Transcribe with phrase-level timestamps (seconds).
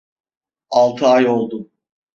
[0.69, 1.69] Altı ay oldu.